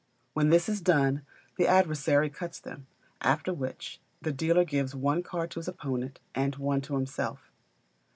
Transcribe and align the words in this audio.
When 0.33 0.49
this 0.49 0.67
is 0.67 0.81
done, 0.81 1.21
the 1.57 1.67
adversary 1.67 2.31
cuts 2.31 2.59
them; 2.59 2.87
after 3.21 3.53
which, 3.53 3.99
the 4.19 4.31
dealer 4.31 4.63
gives 4.63 4.95
one 4.95 5.21
card 5.21 5.51
to 5.51 5.59
his 5.59 5.67
opponent, 5.67 6.19
and 6.33 6.55
one 6.55 6.81
to 6.81 6.95
himself. 6.95 7.51